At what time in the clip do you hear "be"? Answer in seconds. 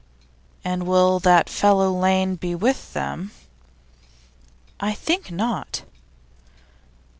2.35-2.55